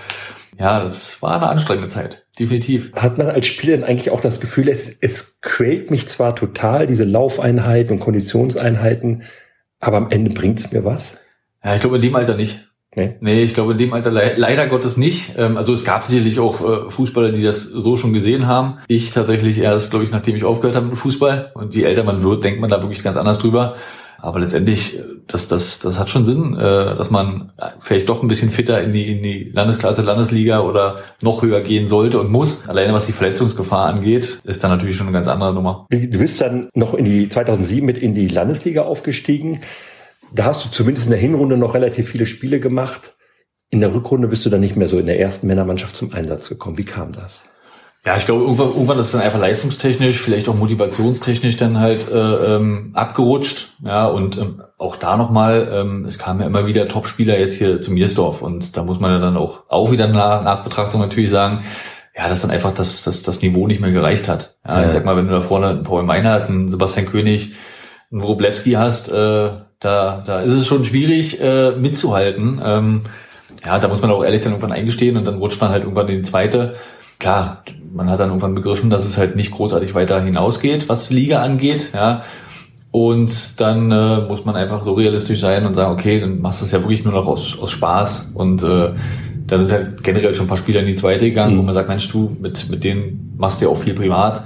[0.60, 2.92] Ja, das war eine anstrengende Zeit, definitiv.
[2.94, 6.88] Hat man als Spieler dann eigentlich auch das Gefühl, es, es quält mich zwar total,
[6.88, 9.24] diese Laufeinheiten und Konditionseinheiten,
[9.82, 11.20] aber am Ende bringt's mir was?
[11.64, 12.68] Ja, ich glaube in dem Alter nicht.
[12.94, 13.16] Nee.
[13.22, 15.36] nee, ich glaube in dem Alter le leider Gottes nicht.
[15.38, 18.80] Ähm, also es gab sicherlich auch äh, Fußballer, die das so schon gesehen haben.
[18.88, 21.52] Ich tatsächlich erst, glaube ich, nachdem ich aufgehört habe mit Fußball.
[21.54, 23.76] Und je älter man wird, denkt man da wirklich ganz anders drüber.
[24.22, 26.60] Aber letztendlich, äh, das, das, das hat schon Sinn, äh,
[26.96, 31.42] dass man vielleicht doch ein bisschen fitter in die, in die Landesklasse, Landesliga oder noch
[31.42, 32.70] höher gehen sollte und muss.
[32.70, 35.88] Alleine was die Verletzungsgefahr angeht, ist da natürlich schon eine ganz andere Nummer.
[35.90, 39.62] Du bist dann noch in die 2007 mit in die Landesliga aufgestiegen.
[40.34, 43.16] Da hast du zumindest in der Hinrunde noch relativ viele Spiele gemacht.
[43.70, 46.48] In der Rückrunde bist du dann nicht mehr so in der ersten Männermannschaft zum Einsatz
[46.50, 46.78] gekommen.
[46.78, 47.44] Wie kam das?
[48.04, 52.10] Ja, ich glaube, irgendwann, irgendwann ist es dann einfach leistungstechnisch, vielleicht auch motivationstechnisch dann halt
[52.10, 53.76] äh, ähm, abgerutscht.
[53.86, 57.80] Ja, und ähm, auch da nochmal, ähm, es kamen ja immer wieder Topspieler jetzt hier
[57.80, 61.30] zu Miersdorf und da muss man ja dann auch, auch wieder nach, nach Betrachtung natürlich
[61.30, 61.64] sagen,
[62.18, 64.56] ja, dass dann einfach das, das, das Niveau nicht mehr gereicht hat.
[64.68, 64.86] Ja, ja.
[64.88, 67.54] ich sag mal, wenn du da vorne einen Paul Meinert, einen Sebastian König,
[68.12, 72.60] einen Wroblewski hast, äh, da, da ist es schon schwierig äh, mitzuhalten.
[72.64, 73.02] Ähm,
[73.64, 76.08] ja, da muss man auch ehrlich dann irgendwann eingestehen und dann rutscht man halt irgendwann
[76.08, 76.76] in die zweite
[77.22, 81.42] klar, man hat dann irgendwann begriffen, dass es halt nicht großartig weiter hinausgeht, was Liga
[81.42, 82.24] angeht, ja.
[82.90, 86.66] Und dann äh, muss man einfach so realistisch sein und sagen, okay, dann machst du
[86.66, 88.32] es ja wirklich nur noch aus, aus Spaß.
[88.34, 88.90] Und äh,
[89.48, 91.60] da sind halt generell schon ein paar Spieler in die zweite gegangen, mhm.
[91.60, 94.44] wo man sagt, Mensch, du, mit, mit denen machst du ja auch viel privat.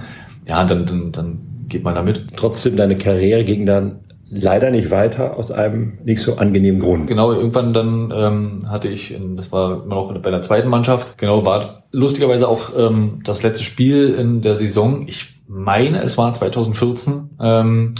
[0.47, 2.35] Ja, dann, dann, dann geht man da mit.
[2.35, 4.01] Trotzdem, deine Karriere ging dann
[4.35, 7.07] leider nicht weiter aus einem nicht so angenehmen Grund.
[7.07, 11.45] Genau, irgendwann dann ähm, hatte ich, das war immer noch bei der zweiten Mannschaft, genau,
[11.45, 15.07] war lustigerweise auch ähm, das letzte Spiel in der Saison.
[15.07, 17.29] Ich meine, es war 2014.
[17.41, 17.95] Ähm,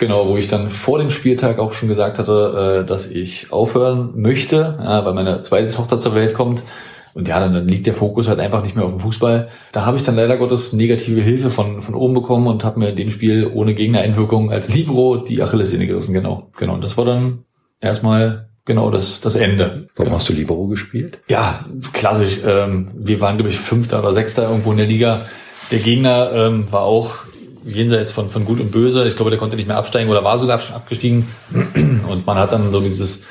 [0.00, 4.12] Genau, wo ich dann vor dem Spieltag auch schon gesagt hatte, äh, dass ich aufhören
[4.14, 6.62] möchte, ja, weil meine zweite Tochter zur Welt kommt
[7.18, 9.48] und ja, dann, dann liegt der Fokus halt einfach nicht mehr auf dem Fußball.
[9.72, 12.90] Da habe ich dann leider Gottes negative Hilfe von, von oben bekommen und habe mir
[12.90, 16.46] in dem Spiel ohne Gegnereinwirkung als Libro die Achillessehne gerissen, genau.
[16.56, 16.74] Genau.
[16.74, 17.40] Und das war dann
[17.80, 19.88] erstmal genau das, das Ende.
[19.96, 20.14] Warum genau.
[20.14, 21.18] hast du Libero gespielt?
[21.26, 22.38] Ja, klassisch.
[22.46, 25.22] Ähm, wir waren, glaube ich, Fünfter oder Sechster irgendwo in der Liga.
[25.72, 27.24] Der Gegner ähm, war auch
[27.64, 29.08] jenseits von, von Gut und Böse.
[29.08, 31.26] Ich glaube, der konnte nicht mehr absteigen oder war sogar abgestiegen.
[32.08, 33.24] Und man hat dann so dieses,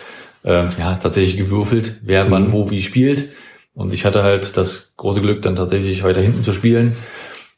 [0.43, 2.32] äh, ja, tatsächlich gewürfelt, wer mhm.
[2.32, 3.30] wann wo wie spielt.
[3.78, 6.96] Und ich hatte halt das große Glück, dann tatsächlich weiter hinten zu spielen.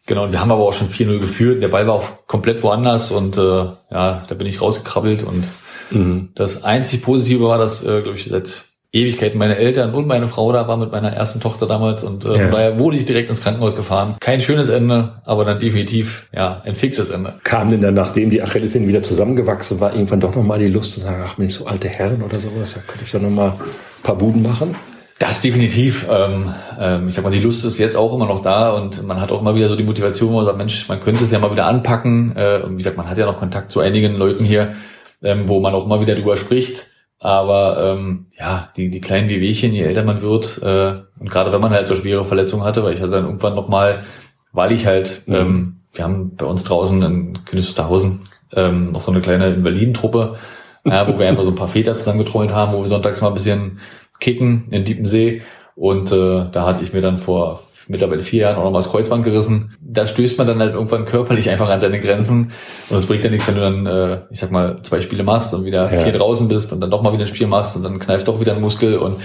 [0.06, 1.64] Genau, und wir haben aber auch schon 4-0 geführt.
[1.64, 5.48] Der Ball war auch komplett woanders und äh, ja, da bin ich rausgekrabbelt und
[5.92, 6.30] mhm.
[6.36, 10.52] das einzig Positive war, dass, äh, glaube ich, seit Ewigkeiten meine Eltern und meine Frau
[10.52, 12.40] da war mit meiner ersten Tochter damals und äh, ja.
[12.40, 14.18] von daher wurde ich direkt ins Krankenhaus gefahren.
[14.20, 17.36] Kein schönes Ende, aber dann definitiv ja ein fixes Ende.
[17.46, 21.00] Kam denn dann, nachdem die Achillessehne wieder zusammengewachsen war, irgendwann doch nochmal die Lust zu
[21.00, 24.18] sagen, ach Mensch, so alte Herren oder sowas, da könnte ich doch nochmal ein paar
[24.18, 24.76] Buden machen?
[25.20, 26.08] Das definitiv.
[26.10, 29.20] Ähm, ähm, ich sag mal, die Lust ist jetzt auch immer noch da und man
[29.20, 31.40] hat auch immer wieder so die Motivation, wo man sagt, Mensch, man könnte es ja
[31.40, 32.34] mal wieder anpacken.
[32.38, 34.76] Äh, und wie gesagt, man hat ja noch Kontakt zu einigen Leuten hier,
[35.22, 36.88] ähm, wo man auch immer wieder drüber spricht.
[37.20, 41.60] Aber ähm, ja, die, die kleinen Wehwehchen, je älter man wird, äh, und gerade wenn
[41.60, 44.04] man halt so schwere Verletzungen hatte, weil ich hatte dann irgendwann nochmal,
[44.54, 45.36] weil ich halt, mhm.
[45.36, 48.22] ähm, wir haben bei uns draußen in Königswusterhausen
[48.54, 50.38] ähm, noch so eine kleine Invalidentruppe,
[50.86, 53.34] ja, wo wir einfach so ein paar Väter zusammengetrollt haben, wo wir sonntags mal ein
[53.34, 53.80] bisschen
[54.20, 55.42] kicken in Diepensee.
[55.76, 59.24] Und äh, da hatte ich mir dann vor mittlerweile vier Jahren auch nochmal das Kreuzband
[59.24, 59.76] gerissen.
[59.82, 62.52] Da stößt man dann halt irgendwann körperlich einfach an seine Grenzen.
[62.90, 65.54] Und es bringt ja nichts, wenn du dann, äh, ich sag mal, zwei Spiele machst
[65.54, 66.04] und wieder ja.
[66.04, 68.40] vier draußen bist und dann doch mal wieder ein Spiel machst und dann kneift doch
[68.40, 68.98] wieder ein Muskel.
[68.98, 69.16] Und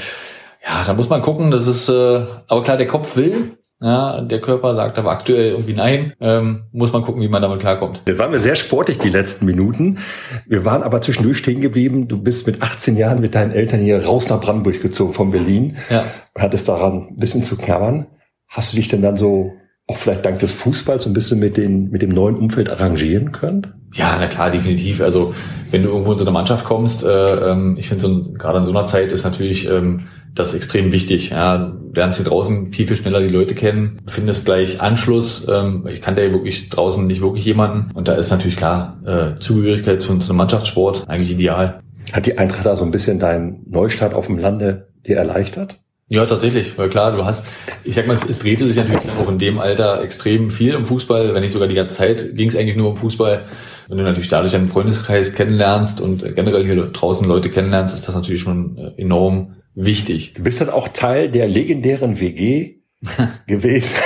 [0.65, 1.51] ja, da muss man gucken.
[1.51, 3.59] Das ist, äh, aber klar, der Kopf will.
[3.81, 6.15] Ja, der Körper sagt aber aktuell irgendwie nein.
[6.21, 8.03] Ähm, muss man gucken, wie man damit klarkommt.
[8.07, 9.99] Jetzt waren wir sehr sportlich die letzten Minuten.
[10.47, 12.09] Wir waren aber zwischendurch stehen geblieben.
[12.09, 15.77] Du bist mit 18 Jahren mit deinen Eltern hier raus nach Brandenburg gezogen von Berlin.
[15.91, 16.05] Ja.
[16.35, 18.07] Und hattest daran ein bisschen zu knabbern.
[18.49, 19.53] Hast du dich denn dann so
[19.87, 23.33] auch vielleicht dank des Fußballs so ein bisschen mit, den, mit dem neuen Umfeld arrangieren
[23.33, 23.89] können?
[23.93, 25.03] Ja, na klar, definitiv.
[25.03, 25.35] Also
[25.71, 28.65] wenn du irgendwo in so eine Mannschaft kommst, äh, ähm, ich finde so, gerade in
[28.65, 31.31] so einer Zeit ist natürlich ähm, das ist extrem wichtig.
[31.31, 35.47] Ja, du lernst hier draußen viel, viel schneller die Leute kennen, findest gleich Anschluss.
[35.49, 37.91] Ähm, ich kannte ja wirklich draußen nicht wirklich jemanden.
[37.95, 41.81] Und da ist natürlich klar, äh, Zugehörigkeit zu, zu einem Mannschaftssport eigentlich ideal.
[42.13, 45.81] Hat die Eintracht da so ein bisschen deinen Neustart auf dem Lande dir erleichtert?
[46.09, 47.47] Ja, tatsächlich, weil klar, du hast,
[47.83, 50.85] ich sag mal, es, es drehte sich natürlich auch in dem Alter extrem viel im
[50.85, 53.45] Fußball, wenn nicht sogar die ganze Zeit ging es eigentlich nur um Fußball.
[53.89, 58.15] Wenn du natürlich dadurch einen Freundeskreis kennenlernst und generell hier draußen Leute kennenlernst, ist das
[58.15, 60.35] natürlich schon äh, enorm wichtig.
[60.35, 62.77] Du bist dann auch Teil der legendären WG
[63.47, 63.97] gewesen.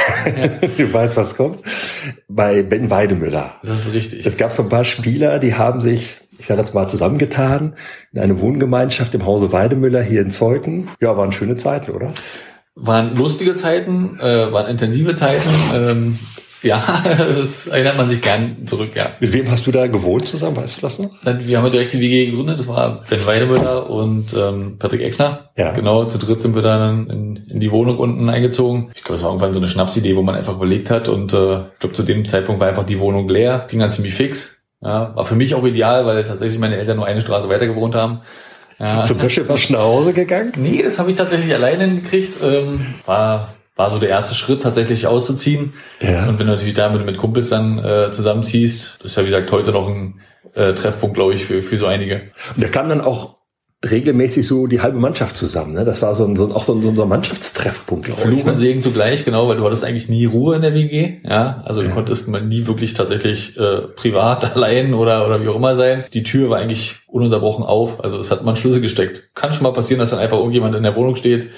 [0.76, 1.62] du weißt, was kommt.
[2.28, 3.54] Bei Ben Weidemüller.
[3.62, 4.26] Das ist richtig.
[4.26, 7.76] Es gab so ein paar Spieler, die haben sich, ich sage jetzt mal, zusammengetan
[8.12, 10.90] in eine Wohngemeinschaft im Hause Weidemüller hier in Zeuthen.
[11.00, 12.12] Ja, waren schöne Zeiten, oder?
[12.74, 15.48] Waren lustige Zeiten, äh, waren intensive Zeiten.
[15.74, 16.18] Ähm,
[16.62, 19.12] ja, das erinnert man sich gern zurück, ja.
[19.20, 21.10] Mit wem hast du da gewohnt zusammen, weißt du das noch?
[21.22, 25.50] Wir haben direkt die WG gegründet, das war Ben Weidemüller und ähm, Patrick Exner.
[25.56, 25.72] Ja.
[25.72, 28.90] Genau, zu dritt sind wir dann in, in die Wohnung unten eingezogen.
[28.94, 31.60] Ich glaube, es war irgendwann so eine Schnapsidee, wo man einfach überlegt hat und äh,
[31.60, 34.64] ich glaube, zu dem Zeitpunkt war einfach die Wohnung leer, ging dann ziemlich fix.
[34.80, 37.94] Ja, war für mich auch ideal, weil tatsächlich meine Eltern nur eine Straße weiter gewohnt
[37.96, 38.20] haben.
[38.78, 39.04] Ja.
[39.04, 40.52] Zum Wäschewaschen nach Hause gegangen?
[40.56, 42.34] Nee, das habe ich tatsächlich alleine hingekriegt.
[42.42, 45.74] Ähm, war war so der erste Schritt, tatsächlich auszuziehen.
[46.00, 46.28] Ja.
[46.28, 49.52] Und wenn du natürlich damit mit Kumpels dann äh, zusammenziehst, das ist ja wie gesagt
[49.52, 50.20] heute noch ein
[50.54, 52.32] äh, Treffpunkt, glaube ich, für, für so einige.
[52.56, 53.36] Und da kam dann auch
[53.88, 55.74] regelmäßig so die halbe Mannschaft zusammen.
[55.74, 55.84] Ne?
[55.84, 59.24] Das war so ein, so, auch so ein, so ein Mannschaftstreffpunkt, Fluch und Segen zugleich,
[59.24, 61.18] genau, weil du hattest eigentlich nie Ruhe in der WG.
[61.22, 65.54] Ja, also du konntest mal nie wirklich tatsächlich äh, privat allein oder oder wie auch
[65.54, 66.04] immer sein.
[66.12, 68.02] Die Tür war eigentlich ununterbrochen auf.
[68.02, 69.30] Also es hat man Schlüssel gesteckt.
[69.36, 71.50] Kann schon mal passieren, dass dann einfach irgendjemand in der Wohnung steht.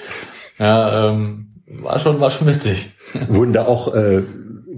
[0.59, 1.50] Ja, ähm,
[1.81, 2.91] war schon, war schon witzig.
[3.27, 4.23] Wurden da auch äh,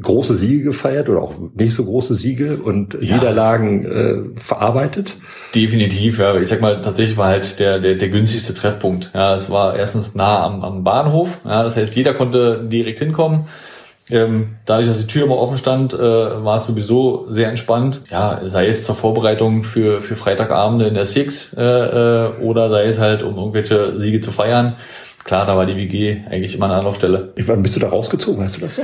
[0.01, 3.15] große Siege gefeiert oder auch nicht so große Siege und ja.
[3.15, 5.15] Niederlagen äh, verarbeitet?
[5.55, 6.35] Definitiv, ja.
[6.35, 9.11] Ich sag mal, tatsächlich war halt der, der, der günstigste Treffpunkt.
[9.13, 11.39] Ja, es war erstens nah am, am Bahnhof.
[11.45, 13.47] Ja, das heißt, jeder konnte direkt hinkommen.
[14.09, 18.01] Ähm, dadurch, dass die Tür immer offen stand, äh, war es sowieso sehr entspannt.
[18.09, 22.85] Ja, sei es zur Vorbereitung für, für Freitagabende in der Six äh, äh, oder sei
[22.85, 24.75] es halt, um irgendwelche Siege zu feiern
[25.23, 27.33] klar, da war die WG eigentlich immer eine Anlaufstelle.
[27.37, 28.83] Wann bist du da rausgezogen, weißt du das so?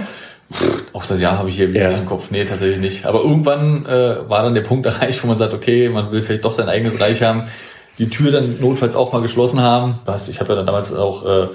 [0.94, 1.90] Auf das Jahr habe ich hier wieder ja.
[1.90, 2.32] nicht im Kopf.
[2.32, 3.06] Nee, tatsächlich nicht.
[3.06, 6.46] Aber irgendwann äh, war dann der Punkt erreicht, wo man sagt, okay, man will vielleicht
[6.46, 7.44] doch sein eigenes Reich haben.
[8.00, 10.00] Die Tür dann notfalls auch mal geschlossen haben.
[10.06, 11.48] Was, ich habe ja dann damals auch äh,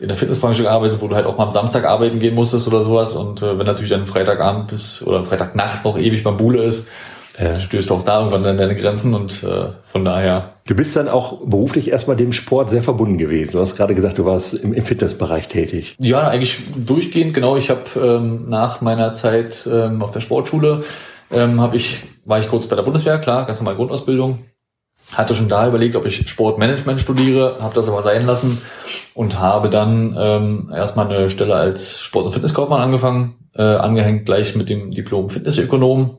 [0.00, 2.82] in der Fitnessbranche gearbeitet, wo du halt auch mal am Samstag arbeiten gehen musstest oder
[2.82, 3.12] sowas.
[3.12, 6.90] Und äh, wenn natürlich dann Freitagabend bis oder Freitagnacht noch ewig beim Bule ist,
[7.36, 10.54] äh, stößt auch da irgendwann an deine Grenzen und äh, von daher.
[10.66, 13.52] Du bist dann auch beruflich erstmal dem Sport sehr verbunden gewesen.
[13.52, 15.96] Du hast gerade gesagt, du warst im, im Fitnessbereich tätig.
[15.98, 17.56] Ja, eigentlich durchgehend, genau.
[17.56, 20.84] Ich habe ähm, nach meiner Zeit ähm, auf der Sportschule
[21.30, 24.44] ähm, hab ich, war ich kurz bei der Bundeswehr, klar, ganz normal Grundausbildung.
[25.12, 28.60] Hatte schon da überlegt, ob ich Sportmanagement studiere, habe das aber sein lassen
[29.12, 34.54] und habe dann ähm, erstmal eine Stelle als Sport- und Fitnesskaufmann angefangen, äh, angehängt gleich
[34.54, 36.18] mit dem Diplom Fitnessökonom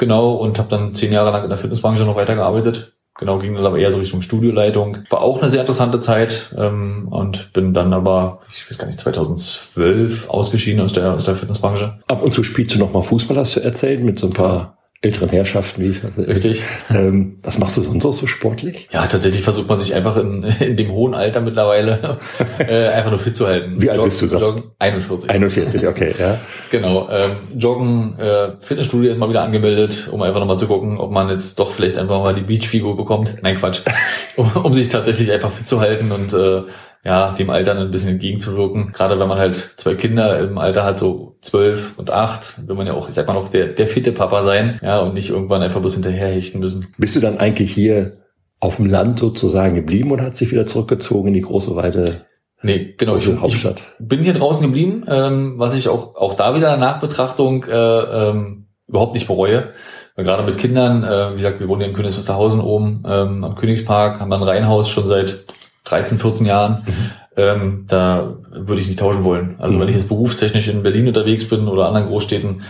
[0.00, 2.94] Genau, und habe dann zehn Jahre lang in der Fitnessbranche noch weitergearbeitet.
[3.18, 5.04] genau, ging dann aber eher so Richtung Studioleitung.
[5.10, 8.98] War auch eine sehr interessante Zeit ähm, und bin dann aber, ich weiß gar nicht,
[8.98, 11.98] 2012 ausgeschieden aus der, aus der Fitnessbranche.
[12.08, 14.78] Ab und zu spielst du noch mal Fußball, hast du erzählt, mit so ein paar
[15.02, 16.26] älteren Herrschaften, wie ich weiß.
[16.28, 16.62] Richtig.
[16.90, 18.86] Ähm, was machst du sonst auch so sportlich?
[18.92, 22.18] Ja, tatsächlich versucht man sich einfach in, in dem hohen Alter mittlerweile
[22.58, 23.80] äh, einfach nur fit zu halten.
[23.80, 24.26] Wie alt bist du?
[24.26, 24.42] Das?
[24.42, 25.30] Joggen, 41.
[25.30, 26.38] 41, okay, ja.
[26.70, 27.08] genau.
[27.08, 31.30] Ähm, Joggen, äh, Fitnessstudio ist mal wieder angemeldet, um einfach nochmal zu gucken, ob man
[31.30, 33.38] jetzt doch vielleicht einfach mal die Beachfigur bekommt.
[33.40, 33.80] Nein, Quatsch.
[34.36, 36.62] um, um sich tatsächlich einfach fit zu halten und äh,
[37.04, 38.92] ja, dem Alter ein bisschen entgegenzuwirken.
[38.92, 42.86] Gerade wenn man halt zwei Kinder im Alter hat, so zwölf und acht, will man
[42.86, 45.62] ja auch, ich sag mal noch, der, der fitte Papa sein, ja, und nicht irgendwann
[45.62, 46.88] einfach bloß hinterherhechten müssen.
[46.98, 48.18] Bist du dann eigentlich hier
[48.60, 52.26] auf dem Land sozusagen geblieben und hat sich wieder zurückgezogen in die große Weide?
[52.62, 53.16] Nee, genau.
[53.16, 53.80] Ich, Hauptstadt.
[53.98, 57.74] ich bin hier draußen geblieben, ähm, was ich auch, auch da wieder nach Betrachtung äh,
[57.74, 59.70] ähm, überhaupt nicht bereue.
[60.14, 63.44] Weil gerade mit Kindern, äh, wie gesagt, wir wohnen hier in Königs Wusterhausen oben ähm,
[63.44, 65.46] am Königspark, haben ein Reihenhaus schon seit
[65.90, 67.10] 13, 14 Jahren, mhm.
[67.36, 69.56] ähm, da würde ich nicht tauschen wollen.
[69.58, 69.80] Also mhm.
[69.80, 72.62] wenn ich jetzt berufstechnisch in Berlin unterwegs bin oder anderen Großstädten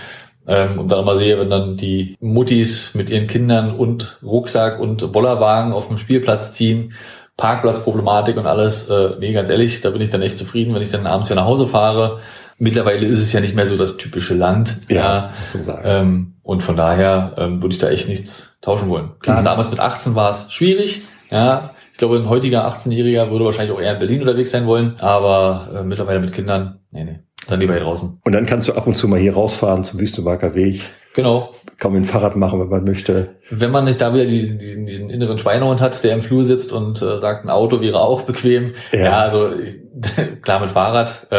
[0.47, 5.13] ähm, und dann mal sehe, wenn dann die Muttis mit ihren Kindern und Rucksack und
[5.13, 6.95] Bollerwagen auf dem Spielplatz ziehen,
[7.37, 10.91] Parkplatzproblematik und alles, äh, nee, ganz ehrlich, da bin ich dann echt zufrieden, wenn ich
[10.91, 12.21] dann abends wieder nach Hause fahre.
[12.59, 14.81] Mittlerweile ist es ja nicht mehr so das typische Land.
[14.89, 15.83] Ja, ja sagen.
[15.85, 19.13] Ähm, und von daher ähm, würde ich da echt nichts tauschen wollen.
[19.21, 19.45] Klar, mhm.
[19.45, 23.93] damals mit 18 war es schwierig, ja, glaube, ein heutiger 18-Jähriger würde wahrscheinlich auch eher
[23.93, 27.85] in Berlin unterwegs sein wollen, aber äh, mittlerweile mit Kindern, nee, nee, dann lieber hier
[27.85, 28.21] draußen.
[28.25, 30.83] Und dann kannst du ab und zu mal hier rausfahren zum Wüstenmarker Weg.
[31.15, 31.53] Genau.
[31.79, 33.37] Kann man ein Fahrrad machen, wenn man möchte.
[33.51, 36.73] Wenn man nicht da wieder diesen, diesen, diesen inneren Schweinehund hat, der im Flur sitzt
[36.73, 38.75] und äh, sagt, ein Auto wäre auch bequem.
[38.93, 39.51] Ja, ja also
[40.43, 41.37] klar mit Fahrrad äh,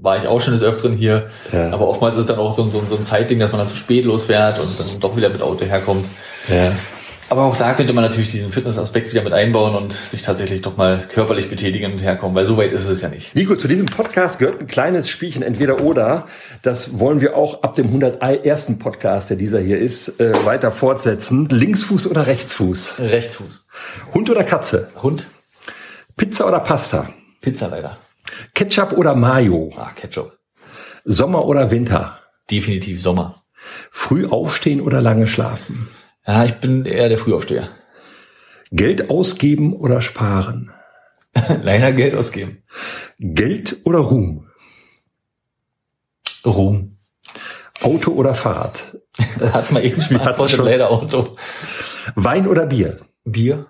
[0.00, 1.28] war ich auch schon des Öfteren hier.
[1.52, 1.72] Ja.
[1.72, 4.04] Aber oftmals ist dann auch so, so, so ein Zeitding, dass man dann zu spät
[4.04, 6.06] losfährt und dann doch wieder mit Auto herkommt.
[6.48, 6.72] Ja.
[7.30, 10.76] Aber auch da könnte man natürlich diesen Fitnessaspekt wieder mit einbauen und sich tatsächlich doch
[10.76, 13.36] mal körperlich betätigen und herkommen, weil so weit ist es ja nicht.
[13.36, 16.26] Nico, zu diesem Podcast gehört ein kleines Spielchen, entweder oder.
[16.62, 18.78] Das wollen wir auch ab dem 101.
[18.80, 21.48] Podcast, der dieser hier ist, äh, weiter fortsetzen.
[21.48, 22.98] Linksfuß oder Rechtsfuß?
[22.98, 23.68] Rechtsfuß.
[24.12, 24.88] Hund oder Katze?
[25.00, 25.26] Hund.
[26.16, 27.10] Pizza oder Pasta?
[27.40, 27.96] Pizza leider.
[28.56, 29.72] Ketchup oder Mayo?
[29.76, 30.36] Ah, Ketchup.
[31.04, 32.18] Sommer oder Winter?
[32.50, 33.44] Definitiv Sommer.
[33.92, 35.86] Früh aufstehen oder lange schlafen?
[36.30, 37.70] Ja, ich bin eher der Frühaufsteher.
[38.70, 40.70] Geld ausgeben oder sparen?
[41.64, 42.62] Leider Geld ausgeben.
[43.18, 44.48] Geld oder Ruhm?
[46.46, 46.98] Ruhm.
[47.80, 48.96] Auto oder Fahrrad?
[49.40, 51.36] Hat man eben schon beantwortet, leider Auto.
[52.14, 53.00] Wein oder Bier?
[53.24, 53.66] Bier.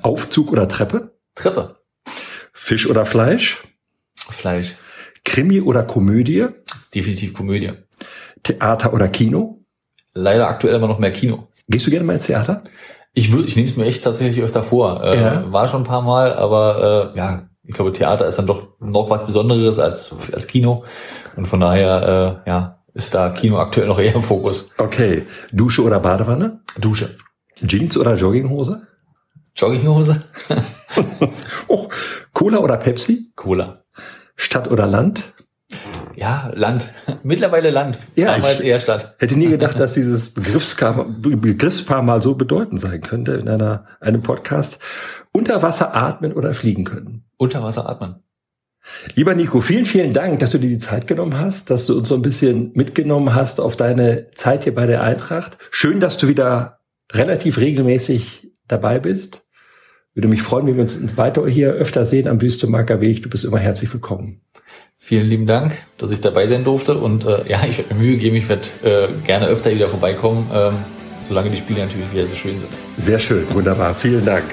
[0.00, 1.18] Aufzug oder Treppe?
[1.34, 1.80] Treppe.
[2.54, 3.60] Fisch oder Fleisch?
[4.16, 4.76] Fleisch.
[5.22, 6.46] Krimi oder Komödie?
[6.94, 7.72] Definitiv Komödie.
[8.42, 9.66] Theater oder Kino?
[10.14, 11.48] Leider aktuell immer noch mehr Kino.
[11.68, 12.62] Gehst du gerne mal ins Theater?
[13.14, 15.02] Ich würde, ich nehme es mir echt tatsächlich öfter vor.
[15.02, 15.52] Äh, ja.
[15.52, 19.08] War schon ein paar Mal, aber äh, ja, ich glaube, Theater ist dann doch noch
[19.08, 20.84] was Besonderes als als Kino
[21.36, 24.72] und von daher äh, ja ist da Kino aktuell noch eher im Fokus.
[24.78, 26.60] Okay, Dusche oder Badewanne?
[26.78, 27.16] Dusche.
[27.64, 28.86] Jeans oder Jogginghose?
[29.56, 30.24] Jogginghose.
[31.68, 31.88] oh,
[32.32, 33.32] Cola oder Pepsi?
[33.36, 33.84] Cola.
[34.36, 35.32] Stadt oder Land?
[36.16, 36.92] Ja, Land.
[37.22, 37.98] Mittlerweile Land.
[38.14, 39.14] Ja, Damals eher Stadt.
[39.18, 44.22] Hätte nie gedacht, dass dieses Begriffspaar, Begriffspaar mal so bedeutend sein könnte in einer, einem
[44.22, 44.78] Podcast.
[45.32, 47.24] Unter Wasser atmen oder fliegen können.
[47.36, 48.16] Unter Wasser atmen.
[49.14, 52.08] Lieber Nico, vielen, vielen Dank, dass du dir die Zeit genommen hast, dass du uns
[52.08, 55.56] so ein bisschen mitgenommen hast auf deine Zeit hier bei der Eintracht.
[55.70, 59.46] Schön, dass du wieder relativ regelmäßig dabei bist.
[60.12, 63.22] Würde mich freuen, wenn wir uns weiter hier öfter sehen am Wüstemarker Weg.
[63.22, 64.42] Du bist immer herzlich willkommen.
[65.06, 66.94] Vielen lieben Dank, dass ich dabei sein durfte.
[66.94, 70.50] Und äh, ja, ich werde mir Mühe geben, ich werde äh, gerne öfter wieder vorbeikommen,
[70.50, 70.72] ähm,
[71.24, 72.72] solange die Spiele natürlich wieder so schön sind.
[72.96, 73.94] Sehr schön, wunderbar.
[73.94, 74.44] Vielen Dank.